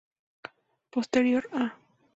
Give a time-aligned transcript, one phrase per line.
[0.93, 1.63] Posterior a